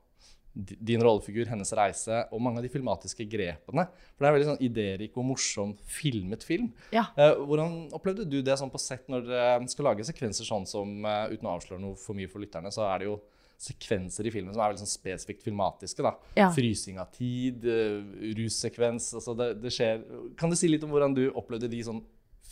[0.55, 3.87] din rollefigur, hennes reise og mange av de filmatiske grepene.
[4.19, 6.73] For det er veldig sånn idérik og morsom filmet film.
[6.93, 7.07] Ja.
[7.17, 10.99] Eh, hvordan opplevde du det sånn på sett når dere skal lage sekvenser sånn som,
[11.33, 13.21] uten å avsløre noe for mye for lytterne, så er det jo
[13.63, 16.03] sekvenser i filmen som er veldig sånn spesifikt filmatiske.
[16.03, 16.17] da.
[16.39, 16.49] Ja.
[16.55, 18.01] Frysing av tid, eh,
[18.39, 19.13] russekvens.
[19.15, 20.03] altså det, det skjer.
[20.39, 22.03] Kan du si litt om hvordan du opplevde de sånn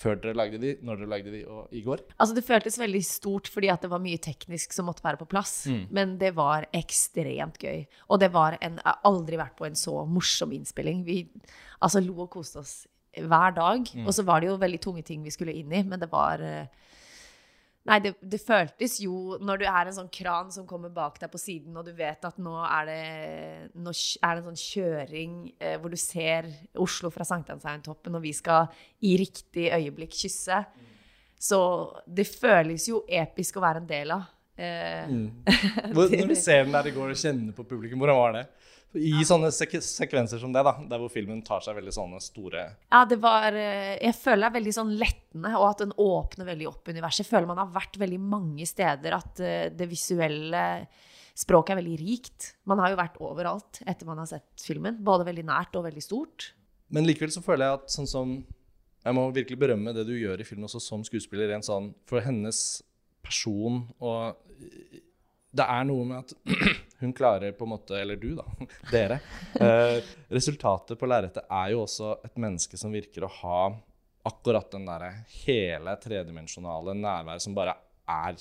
[0.00, 2.04] før dere lagde de, når dere lagde de og i går?
[2.16, 5.28] Altså Det føltes veldig stort fordi at det var mye teknisk som måtte være på
[5.28, 5.66] plass.
[5.90, 7.84] Men det var ekstremt gøy.
[8.08, 11.04] Og det var en Jeg har aldri vært på en så morsom innspilling.
[11.04, 11.24] Vi
[11.82, 12.74] altså lo og koste oss
[13.18, 13.90] hver dag.
[14.06, 16.40] Og så var det jo veldig tunge ting vi skulle inn i, men det var
[16.40, 16.70] eh,
[17.88, 21.30] Nei, det, det føltes jo Når du er en sånn kran som kommer bak deg
[21.32, 23.04] på siden, og du vet at nå er det,
[23.80, 28.34] nå er det en sånn kjøring eh, hvor du ser Oslo fra Sankthanshaugentoppen, og vi
[28.36, 28.68] skal
[29.08, 30.60] i riktig øyeblikk kysse.
[31.40, 31.60] Så
[32.04, 34.28] det føles jo episk å være en del av.
[34.60, 35.14] Eh,
[35.94, 38.44] Hvor, når du ser den der i går og kjenner på publikum, hvordan var det?
[38.98, 42.64] I sånne sek sekvenser som det, da, der hvor filmen tar seg veldig sånne store
[42.90, 46.48] Ja, det var eh, Jeg føler det er veldig sånn lettende, og at den åpner
[46.48, 47.22] veldig opp universet.
[47.22, 50.64] Jeg føler man har vært veldig mange steder, at eh, det visuelle
[51.38, 52.48] språket er veldig rikt.
[52.68, 54.98] Man har jo vært overalt etter man har sett filmen.
[55.06, 56.50] Både veldig nært og veldig stort.
[56.90, 58.40] Men likevel så føler jeg at sånn som
[59.00, 61.48] Jeg må virkelig berømme det du gjør i filmen også som skuespiller.
[61.48, 62.82] Rent sånn for hennes
[63.24, 64.34] person og
[65.50, 66.34] Det er noe med at
[67.02, 68.46] hun klarer på en måte Eller du, da.
[68.92, 69.20] Dere.
[69.60, 69.98] Eh,
[70.30, 73.60] resultatet på lerretet er jo også et menneske som virker å ha
[74.30, 75.10] akkurat den derre
[75.46, 77.74] hele tredimensjonale nærværet som bare
[78.10, 78.36] er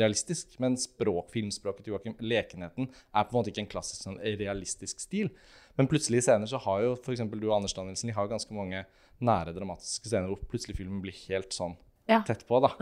[0.00, 0.56] realistisk.
[0.60, 5.00] Men språk, filmspråket til Joakim, lekenheten, er på en måte ikke en klassisk sånn realistisk
[5.00, 5.30] stil.
[5.78, 7.22] Men plutselig i scener så har jo f.eks.
[7.30, 8.82] du og Anders Danielsen de har ganske mange
[9.24, 11.78] nære dramatiske scener hvor plutselig filmen blir helt sånn
[12.10, 12.20] Ja.
[12.26, 12.58] tett på.
[12.60, 12.74] da.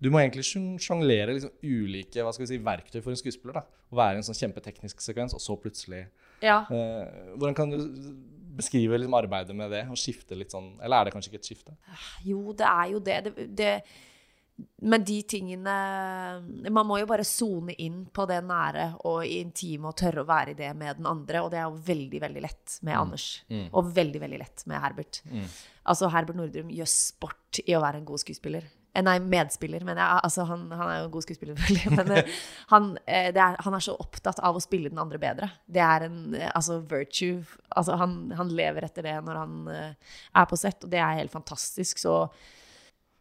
[0.00, 3.52] Du må egentlig sjong- sjonglere liksom ulike si, verktøy for en skuespiller.
[3.60, 3.62] da.
[3.92, 6.06] Å være i en sånn kjempeteknisk sekvens, og så plutselig
[6.42, 6.62] Ja.
[6.70, 7.76] eh, Hvordan kan du
[8.56, 9.84] beskrive liksom arbeidet med det?
[9.88, 11.76] Og skifte litt sånn Eller er det kanskje ikke et skifte?
[12.24, 13.24] Jo, det er jo det.
[13.24, 13.82] det, det
[14.80, 15.74] men de tingene
[16.72, 20.54] Man må jo bare sone inn på det nære og intime og tørre å være
[20.54, 21.44] i det med den andre.
[21.44, 23.28] Og det er jo veldig, veldig lett med Anders.
[23.70, 25.22] Og veldig, veldig lett med Herbert.
[25.84, 28.68] Altså, Herbert Nordrum gjør sport i å være en god skuespiller.
[28.92, 31.96] Eh, Nei, medspiller, men jeg, altså, han, han er jo en god skuespiller, selvfølgelig.
[31.96, 32.38] Men eh,
[32.72, 35.50] han, eh, det er, han er så opptatt av å spille den andre bedre.
[35.70, 37.44] Det er en eh, altså, virtue.
[37.70, 41.20] Altså, han, han lever etter det når han eh, er på sett, og det er
[41.22, 42.02] helt fantastisk.
[42.02, 42.16] Så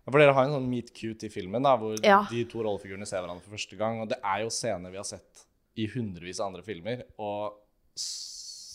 [0.07, 2.23] For dere har en sånn meet cute i filmen, da, hvor Ja.
[2.31, 3.99] de to rollefigurene ser hverandre for første gang.
[4.01, 5.43] Og det er jo scener vi har sett
[5.77, 7.03] i hundrevis av andre filmer.
[7.19, 7.53] Og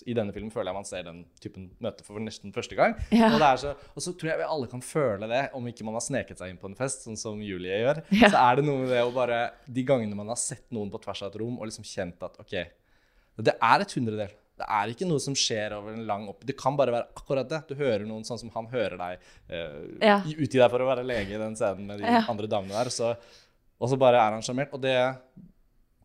[0.07, 2.95] i denne filmen føler jeg man ser den typen møte for nesten første gang.
[3.15, 3.31] Ja.
[3.33, 5.97] Og, det så, og så tror jeg vi alle kan føle det, om ikke man
[5.97, 8.03] har sneket seg inn på en fest, sånn som Julie gjør.
[8.23, 8.29] Ja.
[8.31, 11.01] Så er det noe med det å bare De gangene man har sett noen på
[11.03, 12.55] tvers av et rom og liksom kjent at OK,
[13.43, 14.35] det er et hundredel.
[14.55, 16.45] Det er ikke noe som skjer over en lang opp...
[16.47, 17.59] Det kan bare være akkurat det.
[17.69, 20.21] Du hører noen sånn som han hører deg uh, Ja.
[20.23, 22.21] utgi deg for å være lege i den scenen med de Ja.
[22.31, 22.90] andre damene der.
[22.95, 23.09] Så,
[23.81, 24.71] og så bare er han sjarmert.
[24.77, 24.95] Og det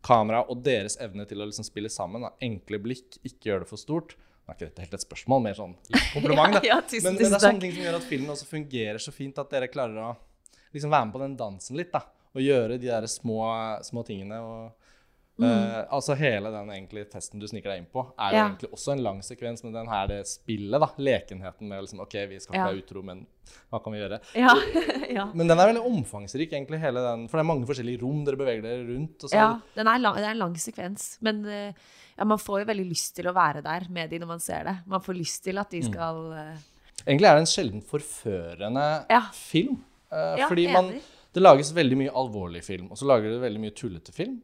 [0.02, 3.70] kamera og deres evne til å liksom spille sammen, da, enkle blikk, ikke gjøre det
[3.70, 5.74] for stort Nå er ikke dette helt et spørsmål, mer sånn
[6.14, 6.56] kompliment.
[6.56, 6.60] da.
[6.72, 9.12] Ja, tusen, men, men det er sånne ting som gjør at filmen også fungerer så
[9.14, 10.08] fint, at dere klarer å
[10.74, 11.92] liksom være med på den dansen litt.
[11.94, 12.00] da,
[12.34, 13.36] Og gjøre de der små,
[13.86, 14.40] små tingene.
[14.42, 14.79] og
[15.44, 18.36] eh, altså Hele den egentlig testen du sniker deg inn på, er Mm.
[18.36, 18.46] Ja.
[18.48, 22.14] egentlig også en lang sekvens, men den her det spillet, da, lekenheten med liksom OK,
[22.28, 22.66] vi skal ikke Ja.
[22.72, 23.26] være utro, men
[23.70, 24.20] hva kan vi gjøre?
[24.34, 24.54] ja.
[25.18, 25.24] ja.
[25.34, 28.36] Men den er veldig omfangsrik, egentlig, hele den, for det er mange forskjellige rom dere
[28.36, 29.26] beveger dere rundt.
[29.32, 31.16] Ja, den er lang, det er en lang sekvens.
[31.20, 31.72] Men eh,
[32.18, 34.64] ja, man får jo veldig lyst til å være der med de når man ser
[34.64, 34.76] det.
[34.86, 36.56] Man får lyst til at de skal eh,
[37.06, 38.84] Egentlig er det en sjelden forførende
[39.32, 39.78] film.
[40.12, 40.88] Uh, fordi man,
[41.32, 44.40] det lages veldig mye alvorlig film, og så lager det veldig mye tullete film.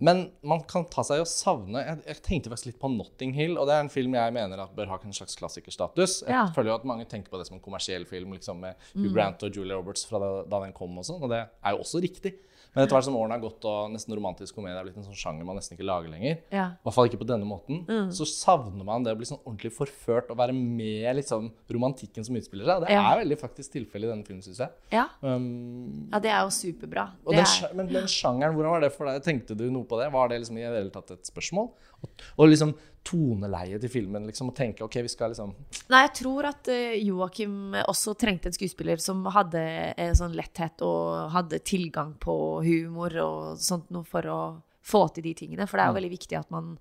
[0.00, 3.56] Men man kan ta seg og savne jeg, jeg tenkte faktisk litt på Notting Hill,
[3.58, 6.20] og det er en film jeg mener at bør ha en slags klassikerstatus.
[6.22, 6.44] Jeg Ja.
[6.46, 6.54] Mm.
[6.54, 9.42] føler jo at mange tenker på det som en kommersiell film, liksom med Hugh Grant
[9.42, 12.00] og Julie Roberts fra da, da den kom og sånn, og det er jo også
[12.04, 12.36] riktig.
[12.74, 15.16] Men etter hvert som årene har gått og nesten romantisk komedie er blitt en sånn
[15.16, 16.66] sjanger man nesten ikke lager lenger, Ja.
[16.76, 18.10] i hvert fall ikke på denne måten, Mm.
[18.12, 22.36] så savner man det å bli sånn ordentlig forført og være med liksom, romantikken som
[22.36, 22.80] utspiller seg.
[22.86, 23.02] Det Ja.
[23.14, 24.70] er veldig faktisk tilfellet i denne filmen, syns jeg.
[24.92, 25.08] Ja.
[25.22, 27.10] Um, ja, det er jo superbra.
[27.26, 29.22] Det den, er, men den sjangeren, hvordan var det for deg?
[29.22, 30.12] Tenkte du noe på det?
[30.12, 31.70] Var det liksom i det hele tatt et spørsmål?
[32.02, 32.74] Og, og liksom
[33.06, 35.54] toneleiet til filmen, liksom, Og tenke OK, vi skal liksom
[35.88, 39.62] Nei, jeg tror at uh, Joakim også trengte en skuespiller som hadde
[39.96, 42.34] en sånn letthet og hadde tilgang på
[42.66, 44.40] humor og sånt noe for å
[44.88, 45.66] få til de tingene.
[45.68, 46.74] For det er jo veldig viktig at man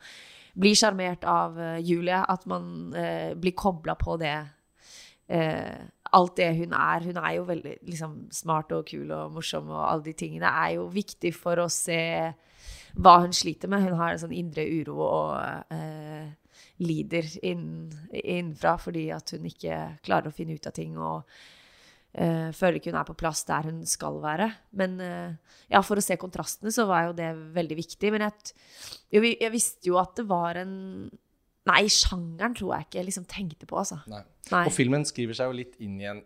[0.58, 4.38] blir sjarmert av eh, Julie, at man eh, blir kobla på det.
[5.27, 5.77] eh,
[6.15, 7.03] alt det hun er.
[7.03, 10.77] Hun er jo veldig liksom, smart og kul og morsom, og alle de tingene er
[10.77, 11.99] jo viktig for å se
[12.97, 13.86] hva hun sliter med.
[13.86, 16.33] Hun har en sånn indre uro og eh,
[16.83, 17.67] lider inn,
[18.12, 21.38] innenfra fordi at hun ikke klarer å finne ut av ting og
[22.13, 24.49] eh, føler ikke hun er på plass der hun skal være.
[24.79, 28.13] Men eh, ja, for å se kontrastene så var jo det veldig viktig.
[28.13, 28.57] Men jeg,
[29.17, 30.75] jo, jeg visste jo at det var en
[31.67, 33.97] Nei, sjangeren tror jeg ikke jeg liksom tenkte på, altså.
[34.07, 34.21] Nei.
[34.53, 34.62] Nei.
[34.69, 36.21] Og filmen skriver seg jo litt inn i en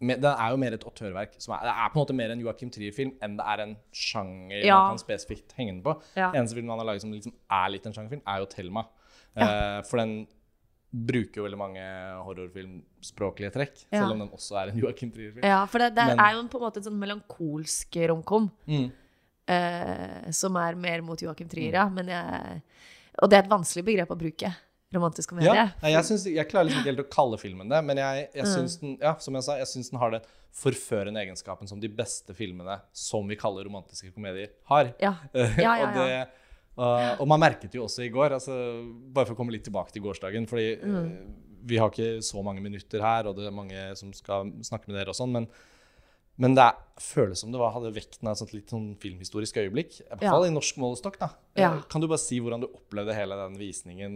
[0.00, 1.32] Den er jo mer et autørverk.
[1.42, 3.76] Som er, det er på en måte mer en Joachim Trier-film enn det er en
[3.92, 4.76] sjanger Ja.
[4.78, 5.96] man kan spesifikt henge den på.
[6.16, 6.30] Ja.
[6.32, 8.86] Eneste filmen han har laget som liksom er litt en sjangerfilm, er jo 'Thelma'.
[9.36, 10.26] Eh, for den
[10.94, 11.82] bruker jo veldig mange
[12.24, 14.00] horrorfilmspråklige trekk, Ja.
[14.00, 15.44] selv om den også er en Joachim Trier-film.
[15.44, 18.50] Ja, for det, det Men- er jo på en måte en sånn melankolsk romkom.
[18.66, 18.92] Mm.
[19.50, 21.88] eh, som er mer mot Joachim Trier, ja.
[21.88, 22.62] Men jeg,
[23.22, 24.54] og det er et vanskelig begrep å bruke.
[24.94, 25.52] Romantisk komedie.
[25.52, 28.28] Ja, nei, jeg, synes, jeg klarer liksom ikke helt å kalle filmen det, men jeg,
[28.34, 28.52] jeg Mm.
[28.54, 30.22] syns den ja, som jeg sa, jeg synes den har den
[30.56, 34.94] forførende egenskapen som de beste filmene som vi kaller romantiske komedier, har.
[35.02, 35.12] Ja.
[35.34, 36.28] Eh, Ja, ja, og, det,
[36.78, 38.56] og, og man merket jo også i går, altså,
[39.12, 40.96] bare for å komme litt tilbake til gårsdagen fordi Mm.
[41.04, 44.88] uh, vi har ikke så mange minutter her, og det er mange som skal snakke
[44.88, 45.48] med dere og sånn, men,
[46.38, 49.56] men det er, føles som det var, hadde vekten av et sånt litt sånn filmhistorisk
[49.62, 50.00] øyeblikk.
[50.00, 50.30] I hvert Ja.
[50.34, 51.18] fall i norsk målestokk.
[51.18, 51.28] da.
[51.56, 51.74] Ja.
[51.76, 54.14] Eh, Kan du bare si hvordan du opplevde hele den visningen?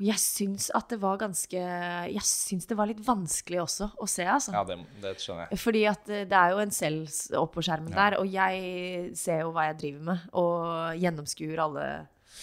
[0.00, 4.22] Jeg syns at det var ganske Jeg syns det var litt vanskelig også å se,
[4.24, 4.52] altså.
[4.52, 5.58] Ja, det, det skjønner jeg.
[5.58, 9.50] Fordi at eh, det er jo en selv oppå skjermen der, og jeg ser jo
[9.52, 11.88] hva jeg driver med, og gjennomskuer alle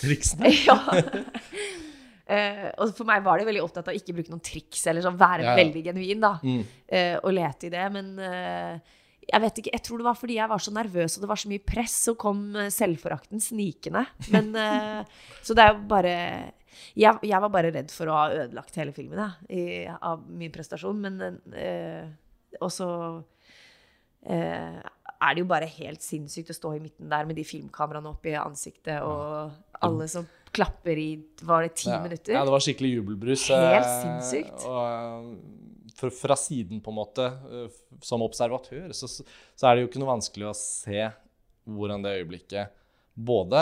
[0.02, 0.52] Triksene?
[0.68, 0.76] Ja.
[2.26, 5.18] Eh, og for meg var det veldig opptatt av ikke bruke noen triks, eller sånn
[5.20, 6.36] være Ja, veldig genuin, da.
[6.42, 6.62] Mm.
[6.66, 7.86] uh, og lete i det.
[7.94, 11.26] Men uh, jeg vet ikke, jeg tror det var fordi jeg var så nervøs, og
[11.26, 14.06] det var så mye press, så kom selvforakten snikende.
[14.34, 14.52] Men
[15.46, 16.18] Så det er jo bare
[16.94, 20.54] jeg, jeg var bare redd for å ha ødelagt hele filmen, da, i, av min
[20.54, 21.02] prestasjon.
[21.02, 21.40] Men
[22.60, 22.90] Og så
[24.26, 28.26] er det jo bare helt sinnssykt å stå i midten der med de filmkameraene opp
[28.30, 31.10] i ansiktet, og alle som klapper i
[31.42, 32.00] Var det ti ja.
[32.04, 32.38] minutter?
[32.38, 33.50] Ja, det var skikkelig jubelbrus.
[33.52, 34.66] Helt eh, sinnssykt.
[34.70, 39.92] Og eh, fra siden, på en måte, eh, som observatør, så, så er det jo
[39.92, 41.06] ikke noe vanskelig å se
[41.66, 42.82] hvordan det øyeblikket
[43.16, 43.62] både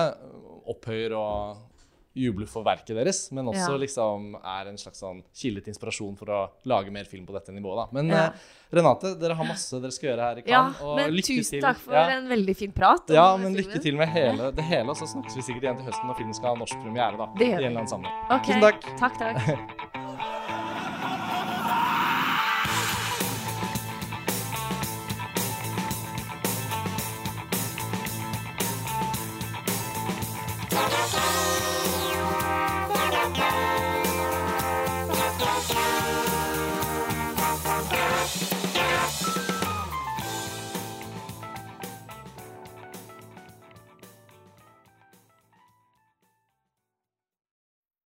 [0.70, 1.73] opphøyer og
[2.16, 3.78] jubler for verket deres, men også Ja.
[3.78, 7.50] liksom er en slags sånn kilde til inspirasjon for å lage mer film på dette
[7.52, 7.76] nivået.
[7.76, 7.88] Da.
[7.92, 8.26] Men Ja.
[8.28, 8.32] eh,
[8.74, 10.82] Renate, dere har masse dere skal gjøre her i Ja, Cannes.
[10.82, 11.62] og men lykke tusen til.
[11.62, 12.08] takk for Ja.
[12.18, 13.10] en veldig fin prat.
[13.10, 15.86] Ja, men lykke til med hele, det hele, og så snakkes vi sikkert igjen til
[15.86, 17.18] høsten når filmen skal ha norsk premiere.
[17.18, 18.32] da, i en eller annen sammenheng.
[18.32, 18.98] Ok, Tusen takk.
[18.98, 19.38] Takk, takk.